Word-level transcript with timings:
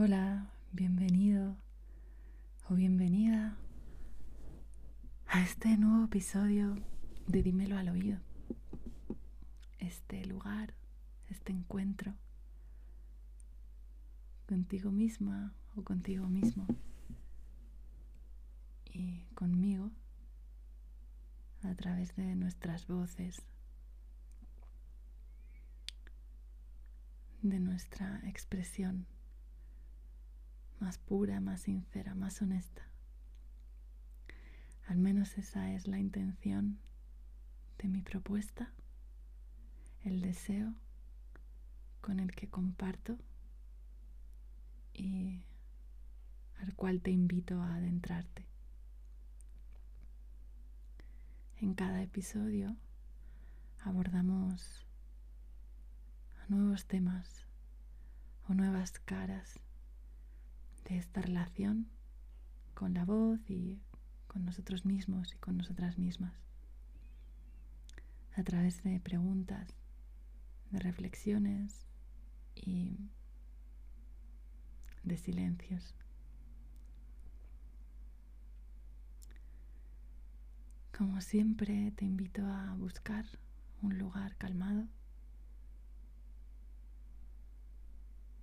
Hola, 0.00 0.48
bienvenido 0.70 1.56
o 2.68 2.76
bienvenida 2.76 3.56
a 5.26 5.42
este 5.42 5.76
nuevo 5.76 6.04
episodio 6.04 6.76
de 7.26 7.42
Dímelo 7.42 7.76
al 7.76 7.88
oído. 7.88 8.20
Este 9.80 10.24
lugar, 10.24 10.72
este 11.30 11.50
encuentro 11.50 12.14
contigo 14.46 14.92
misma 14.92 15.52
o 15.74 15.82
contigo 15.82 16.28
mismo 16.28 16.64
y 18.84 19.24
conmigo 19.34 19.90
a 21.64 21.74
través 21.74 22.14
de 22.14 22.36
nuestras 22.36 22.86
voces, 22.86 23.42
de 27.42 27.58
nuestra 27.58 28.20
expresión 28.28 29.08
más 30.80 30.98
pura, 30.98 31.40
más 31.40 31.62
sincera, 31.62 32.14
más 32.14 32.40
honesta. 32.42 32.82
Al 34.86 34.98
menos 34.98 35.36
esa 35.38 35.72
es 35.72 35.86
la 35.86 35.98
intención 35.98 36.78
de 37.78 37.88
mi 37.88 38.02
propuesta, 38.02 38.72
el 40.02 40.20
deseo 40.20 40.74
con 42.00 42.20
el 42.20 42.32
que 42.32 42.48
comparto 42.48 43.18
y 44.94 45.42
al 46.58 46.74
cual 46.74 47.00
te 47.02 47.10
invito 47.10 47.60
a 47.60 47.74
adentrarte. 47.74 48.46
En 51.56 51.74
cada 51.74 52.02
episodio 52.02 52.76
abordamos 53.80 54.86
nuevos 56.48 56.86
temas 56.86 57.44
o 58.48 58.54
nuevas 58.54 58.98
caras 59.00 59.60
de 60.88 60.96
esta 60.96 61.20
relación 61.20 61.86
con 62.74 62.94
la 62.94 63.04
voz 63.04 63.38
y 63.50 63.80
con 64.26 64.44
nosotros 64.44 64.84
mismos 64.84 65.34
y 65.34 65.38
con 65.38 65.56
nosotras 65.56 65.98
mismas. 65.98 66.32
A 68.36 68.42
través 68.42 68.82
de 68.82 68.98
preguntas, 69.00 69.68
de 70.70 70.78
reflexiones 70.78 71.86
y 72.54 73.10
de 75.02 75.16
silencios. 75.16 75.94
Como 80.96 81.20
siempre 81.20 81.92
te 81.92 82.04
invito 82.04 82.44
a 82.44 82.74
buscar 82.74 83.24
un 83.82 83.98
lugar 83.98 84.36
calmado 84.36 84.88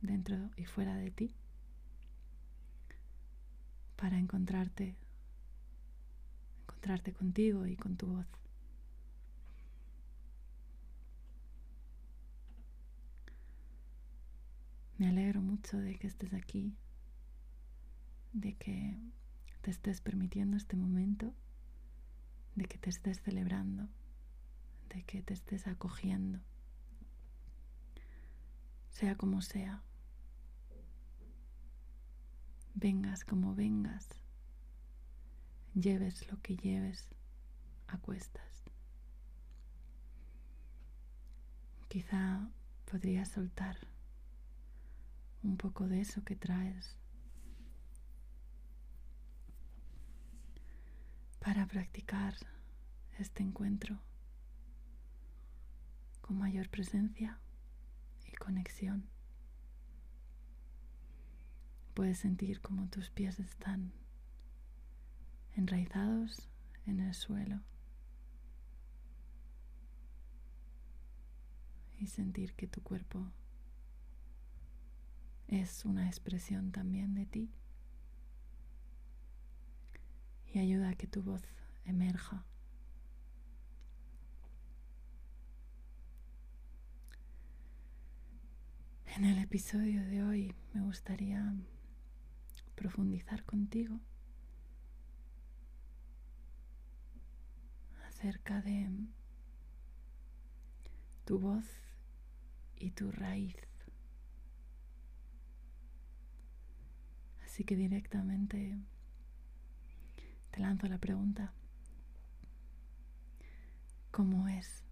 dentro 0.00 0.50
y 0.56 0.64
fuera 0.64 0.96
de 0.96 1.10
ti 1.10 1.34
para 3.96 4.18
encontrarte, 4.18 4.94
encontrarte 6.62 7.12
contigo 7.12 7.66
y 7.66 7.76
con 7.76 7.96
tu 7.96 8.06
voz. 8.06 8.26
Me 14.98 15.08
alegro 15.08 15.42
mucho 15.42 15.76
de 15.78 15.96
que 15.96 16.06
estés 16.06 16.32
aquí, 16.32 16.74
de 18.32 18.54
que 18.54 18.98
te 19.60 19.70
estés 19.70 20.00
permitiendo 20.00 20.56
este 20.56 20.76
momento, 20.76 21.34
de 22.54 22.64
que 22.64 22.78
te 22.78 22.88
estés 22.88 23.20
celebrando, 23.20 23.88
de 24.88 25.02
que 25.02 25.22
te 25.22 25.34
estés 25.34 25.66
acogiendo, 25.66 26.40
sea 28.90 29.16
como 29.16 29.42
sea 29.42 29.82
vengas 32.76 33.24
como 33.24 33.54
vengas, 33.54 34.06
lleves 35.74 36.30
lo 36.30 36.40
que 36.42 36.56
lleves 36.56 37.08
a 37.88 37.96
cuestas. 37.98 38.64
Quizá 41.88 42.50
podrías 42.84 43.30
soltar 43.30 43.78
un 45.42 45.56
poco 45.56 45.88
de 45.88 46.02
eso 46.02 46.22
que 46.22 46.36
traes 46.36 46.98
para 51.40 51.66
practicar 51.66 52.34
este 53.18 53.42
encuentro 53.42 53.98
con 56.20 56.36
mayor 56.36 56.68
presencia 56.68 57.40
y 58.26 58.32
conexión. 58.32 59.15
Puedes 61.96 62.18
sentir 62.18 62.60
como 62.60 62.86
tus 62.88 63.08
pies 63.08 63.40
están 63.40 63.90
enraizados 65.54 66.50
en 66.84 67.00
el 67.00 67.14
suelo 67.14 67.62
y 71.96 72.08
sentir 72.08 72.52
que 72.52 72.66
tu 72.66 72.82
cuerpo 72.82 73.32
es 75.48 75.86
una 75.86 76.06
expresión 76.06 76.70
también 76.70 77.14
de 77.14 77.24
ti 77.24 77.50
y 80.52 80.58
ayuda 80.58 80.90
a 80.90 80.94
que 80.96 81.06
tu 81.06 81.22
voz 81.22 81.44
emerja. 81.86 82.44
En 89.06 89.24
el 89.24 89.38
episodio 89.38 90.04
de 90.04 90.22
hoy 90.22 90.54
me 90.74 90.82
gustaría 90.82 91.54
profundizar 92.76 93.42
contigo 93.44 93.98
acerca 98.06 98.60
de 98.60 98.88
tu 101.24 101.40
voz 101.40 101.66
y 102.76 102.92
tu 102.92 103.10
raíz. 103.10 103.56
Así 107.44 107.64
que 107.64 107.74
directamente 107.74 108.78
te 110.50 110.60
lanzo 110.60 110.86
la 110.86 110.98
pregunta, 110.98 111.52
¿cómo 114.10 114.46
es 114.48 114.84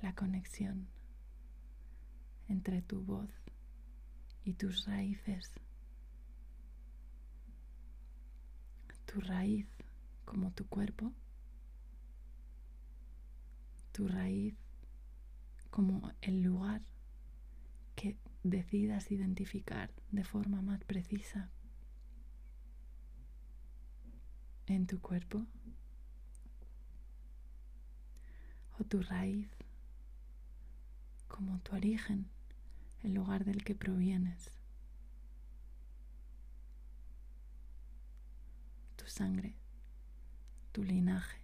la 0.00 0.14
conexión 0.14 0.88
entre 2.48 2.82
tu 2.82 3.02
voz 3.02 3.30
y 4.44 4.54
tus 4.54 4.86
raíces? 4.86 5.52
Tu 9.12 9.20
raíz 9.20 9.66
como 10.24 10.52
tu 10.52 10.66
cuerpo, 10.66 11.12
tu 13.92 14.08
raíz 14.08 14.54
como 15.70 16.10
el 16.22 16.40
lugar 16.40 16.80
que 17.94 18.16
decidas 18.42 19.10
identificar 19.10 19.90
de 20.12 20.24
forma 20.24 20.62
más 20.62 20.82
precisa 20.84 21.50
en 24.66 24.86
tu 24.86 24.98
cuerpo 24.98 25.46
o 28.78 28.84
tu 28.84 29.02
raíz 29.02 29.50
como 31.28 31.58
tu 31.58 31.76
origen, 31.76 32.30
el 33.02 33.12
lugar 33.12 33.44
del 33.44 33.62
que 33.62 33.74
provienes. 33.74 34.61
Tu 39.02 39.08
sangre, 39.08 39.56
tu 40.70 40.84
linaje. 40.84 41.40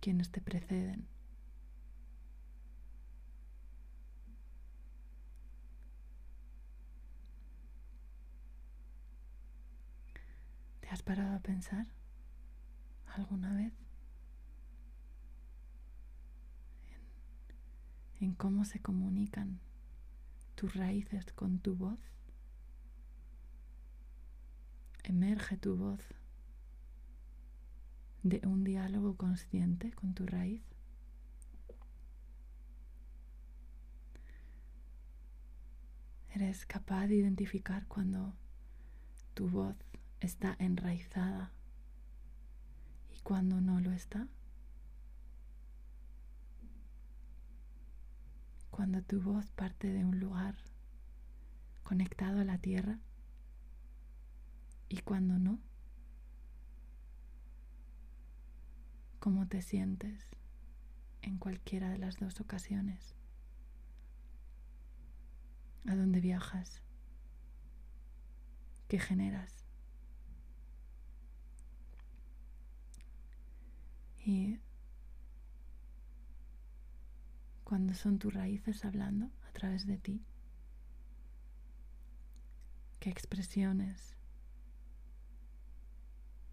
Quienes 0.00 0.30
te 0.30 0.42
preceden. 0.42 1.08
¿Te 10.80 10.88
has 10.90 11.02
parado 11.02 11.36
a 11.36 11.40
pensar 11.40 11.86
alguna 13.06 13.56
vez 13.56 13.72
en, 18.18 18.26
en 18.28 18.34
cómo 18.34 18.66
se 18.66 18.80
comunican 18.80 19.58
tus 20.54 20.74
raíces 20.74 21.32
con 21.32 21.60
tu 21.60 21.74
voz? 21.76 21.98
Emerge 25.06 25.56
tu 25.56 25.76
voz 25.76 26.00
de 28.22 28.40
un 28.44 28.64
diálogo 28.64 29.16
consciente 29.16 29.92
con 29.92 30.14
tu 30.14 30.26
raíz. 30.26 30.62
Eres 36.34 36.66
capaz 36.66 37.06
de 37.06 37.14
identificar 37.14 37.86
cuando 37.86 38.34
tu 39.34 39.48
voz 39.48 39.76
está 40.20 40.56
enraizada 40.58 41.52
y 43.14 43.20
cuando 43.20 43.60
no 43.60 43.80
lo 43.80 43.92
está. 43.92 44.28
cuando 48.76 49.00
tu 49.00 49.22
voz 49.22 49.50
parte 49.52 49.90
de 49.90 50.04
un 50.04 50.20
lugar 50.20 50.54
conectado 51.82 52.40
a 52.40 52.44
la 52.44 52.58
tierra 52.58 52.98
y 54.88 54.98
cuando 54.98 55.38
no. 55.38 55.58
¿Cómo 59.18 59.46
te 59.48 59.62
sientes 59.62 60.22
en 61.22 61.38
cualquiera 61.38 61.90
de 61.90 61.98
las 61.98 62.18
dos 62.18 62.40
ocasiones? 62.40 63.14
¿A 65.88 65.96
dónde 65.96 66.20
viajas? 66.20 66.82
¿Qué 68.88 69.00
generas? 69.00 69.64
Y 74.24 74.58
cuando 77.62 77.94
son 77.94 78.18
tus 78.18 78.34
raíces 78.34 78.84
hablando 78.84 79.30
a 79.48 79.52
través 79.52 79.86
de 79.86 79.98
ti, 79.98 80.24
qué 82.98 83.10
expresiones, 83.10 84.15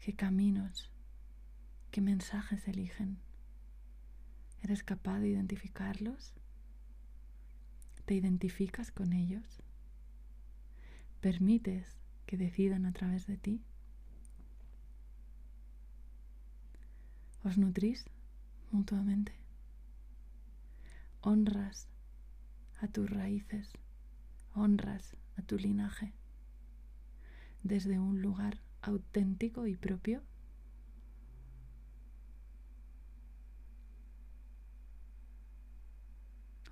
qué 0.00 0.14
caminos, 0.14 0.90
qué 1.90 2.00
mensajes 2.00 2.66
eligen. 2.68 3.18
¿Eres 4.62 4.82
capaz 4.82 5.20
de 5.20 5.28
identificarlos? 5.28 6.34
¿Te 8.04 8.14
identificas 8.14 8.90
con 8.90 9.12
ellos? 9.12 9.62
¿Permites 11.20 11.96
que 12.26 12.36
decidan 12.36 12.86
a 12.86 12.92
través 12.92 13.26
de 13.26 13.36
ti? 13.36 13.64
¿Os 17.42 17.58
nutrís 17.58 18.06
mutuamente? 18.70 19.32
¿Honras 21.20 21.88
a 22.80 22.88
tus 22.88 23.08
raíces? 23.10 23.72
¿Honras 24.54 25.16
a 25.36 25.42
tu 25.42 25.56
linaje? 25.56 26.12
Desde 27.62 27.98
un 27.98 28.22
lugar 28.22 28.58
auténtico 28.82 29.66
y 29.66 29.76
propio? 29.76 30.22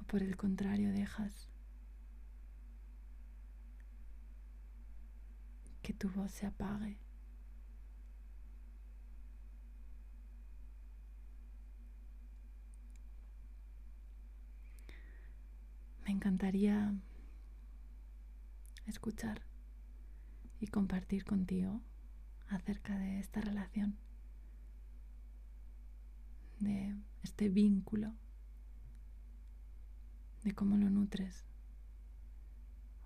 ¿O 0.00 0.04
por 0.04 0.22
el 0.22 0.36
contrario 0.36 0.92
dejas 0.92 1.48
que 5.82 5.92
tu 5.92 6.08
voz 6.10 6.30
se 6.30 6.46
apague? 6.46 6.98
Me 16.04 16.10
encantaría 16.10 16.94
escuchar 18.86 19.42
y 20.60 20.66
compartir 20.66 21.24
contigo 21.24 21.80
acerca 22.54 22.98
de 22.98 23.18
esta 23.18 23.40
relación, 23.40 23.96
de 26.60 26.94
este 27.22 27.48
vínculo, 27.48 28.14
de 30.44 30.54
cómo 30.54 30.76
lo 30.76 30.90
nutres 30.90 31.44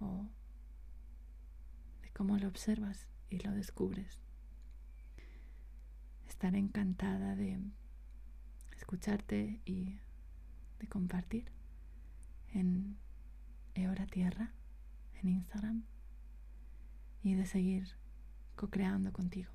o 0.00 0.28
de 2.02 2.10
cómo 2.10 2.38
lo 2.38 2.48
observas 2.48 3.08
y 3.30 3.38
lo 3.38 3.52
descubres. 3.52 4.20
Estaré 6.28 6.58
encantada 6.58 7.34
de 7.34 7.58
escucharte 8.76 9.60
y 9.64 9.98
de 10.78 10.88
compartir 10.88 11.50
en 12.48 12.96
Eora 13.74 14.06
Tierra, 14.06 14.52
en 15.14 15.28
Instagram, 15.28 15.84
y 17.22 17.34
de 17.34 17.46
seguir 17.46 18.01
co-creando 18.56 19.12
contigo. 19.12 19.50